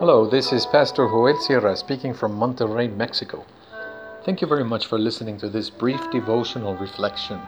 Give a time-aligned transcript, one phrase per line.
[0.00, 3.44] Hello, this is Pastor Joel Sierra speaking from Monterrey, Mexico.
[4.24, 7.38] Thank you very much for listening to this brief devotional reflection,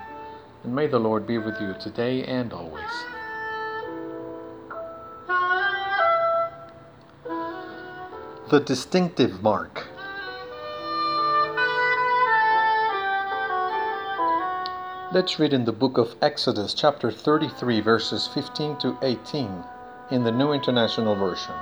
[0.63, 2.93] and may the Lord be with you today and always.
[8.51, 9.89] The distinctive mark.
[15.15, 19.65] Let's read in the book of Exodus, chapter 33, verses 15 to 18,
[20.11, 21.55] in the New International Version.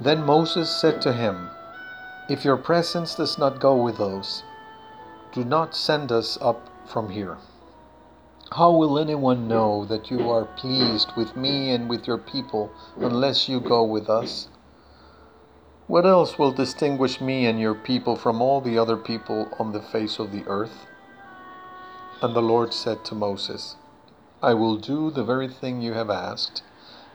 [0.00, 1.50] Then Moses said to him,
[2.26, 4.42] If your presence does not go with us,
[5.34, 7.36] do not send us up from here.
[8.52, 13.46] How will anyone know that you are pleased with me and with your people unless
[13.46, 14.48] you go with us?
[15.86, 19.82] What else will distinguish me and your people from all the other people on the
[19.82, 20.86] face of the earth?
[22.22, 23.76] And the Lord said to Moses,
[24.42, 26.62] I will do the very thing you have asked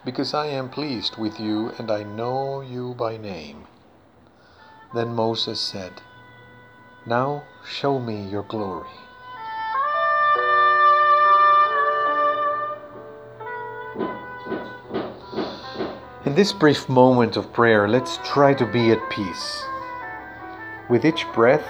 [0.06, 3.66] because I am pleased with you and I know you by name.
[4.94, 5.94] Then Moses said,
[7.08, 8.88] Now show me your glory.
[16.26, 19.64] In this brief moment of prayer, let's try to be at peace.
[20.88, 21.66] With each breath,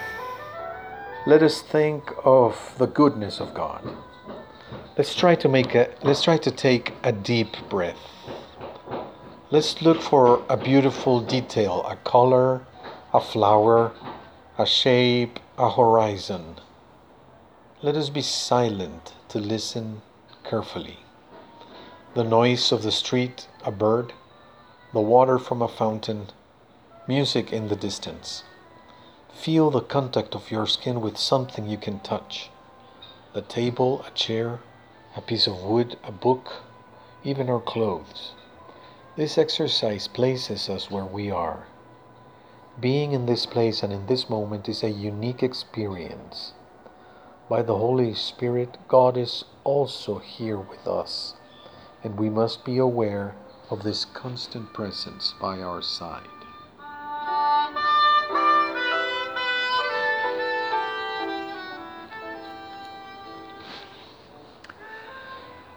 [1.26, 3.82] let us think of the goodness of God.
[4.98, 8.00] Let's try to make a let's try to take a deep breath.
[9.52, 12.66] Let's look for a beautiful detail, a color,
[13.14, 13.92] a flower,
[14.58, 16.62] a shape, a horizon.
[17.82, 20.02] Let us be silent to listen
[20.46, 21.00] carefully.
[22.14, 24.14] The noise of the street, a bird,
[24.94, 26.28] the water from a fountain,
[27.06, 28.44] music in the distance.
[29.34, 32.50] Feel the contact of your skin with something you can touch.
[33.34, 34.62] The table, a chair,
[35.16, 36.64] a piece of wood, a book,
[37.24, 38.34] even our clothes.
[39.16, 41.68] This exercise places us where we are.
[42.80, 46.52] Being in this place and in this moment is a unique experience.
[47.48, 51.36] By the Holy Spirit, God is also here with us,
[52.04, 53.36] and we must be aware
[53.70, 56.35] of this constant presence by our side.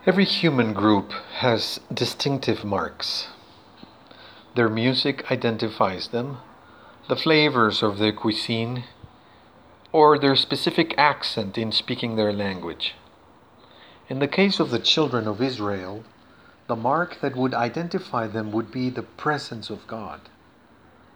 [0.07, 3.27] Every human group has distinctive marks.
[4.55, 6.39] Their music identifies them,
[7.09, 8.85] the flavors of their cuisine,
[9.91, 12.95] or their specific accent in speaking their language.
[14.09, 16.05] In the case of the children of Israel,
[16.69, 20.21] the mark that would identify them would be the presence of God.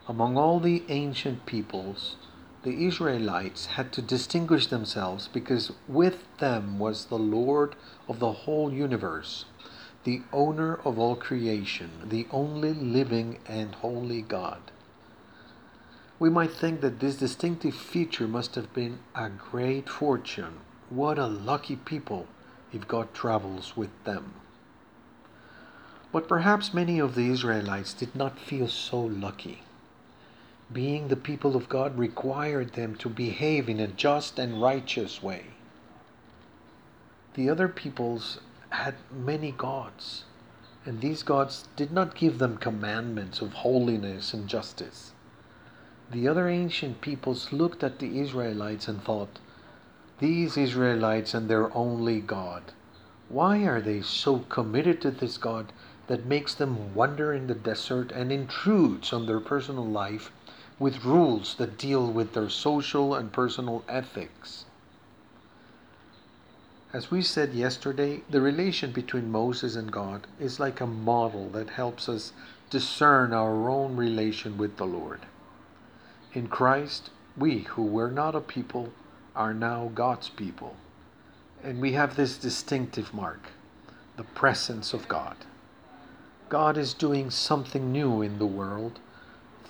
[0.08, 2.16] Among all the ancient peoples,
[2.62, 7.74] the Israelites had to distinguish themselves because with them was the Lord
[8.08, 9.46] of the whole universe,
[10.04, 14.70] the owner of all creation, the only living and holy God.
[16.20, 20.60] We might think that this distinctive feature must have been a great fortune.
[20.88, 22.28] What a lucky people
[22.72, 24.34] if God travels with them.
[26.12, 29.62] But perhaps many of the Israelites did not feel so lucky
[30.72, 35.46] being the people of God required them to behave in a just and righteous way.
[37.34, 38.40] The other peoples
[38.70, 40.24] had many gods,
[40.84, 45.12] and these gods did not give them commandments of holiness and justice.
[46.10, 49.38] The other ancient peoples looked at the Israelites and thought,
[50.18, 52.72] These Israelites and their only God,
[53.28, 55.72] why are they so committed to this God
[56.08, 60.30] that makes them wander in the desert and intrudes on their personal life
[60.82, 64.64] with rules that deal with their social and personal ethics.
[66.92, 71.70] As we said yesterday, the relation between Moses and God is like a model that
[71.70, 72.32] helps us
[72.68, 75.20] discern our own relation with the Lord.
[76.32, 78.92] In Christ, we who were not a people
[79.36, 80.74] are now God's people.
[81.62, 83.50] And we have this distinctive mark
[84.16, 85.36] the presence of God.
[86.48, 88.98] God is doing something new in the world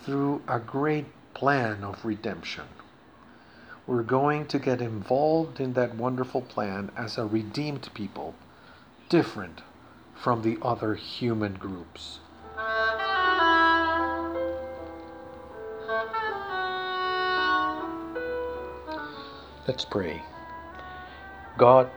[0.04, 2.64] through a great plan of redemption.
[3.86, 8.34] We're going to get involved in that wonderful plan as a redeemed people,
[9.08, 9.62] different
[10.14, 12.18] from the other human groups.
[19.68, 20.22] Let's pray.
[21.56, 21.88] God,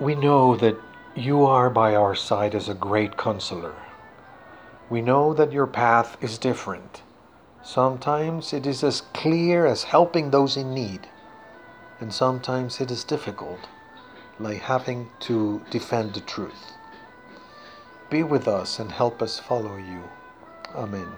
[0.00, 0.76] we know that
[1.14, 3.74] you are by our side as a great counselor.
[4.90, 7.02] We know that your path is different
[7.64, 11.08] Sometimes it is as clear as helping those in need,
[11.98, 13.60] and sometimes it is difficult,
[14.38, 16.74] like having to defend the truth.
[18.10, 20.02] Be with us and help us follow you.
[20.74, 21.08] Amen.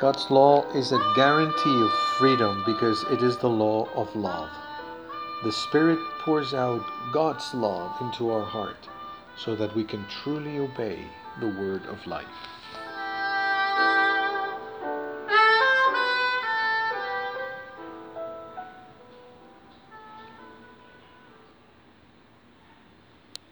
[0.00, 4.50] God's law is a guarantee of freedom because it is the law of love.
[5.44, 8.88] The Spirit pours out God's love into our heart
[9.36, 11.06] so that we can truly obey
[11.40, 12.61] the word of life.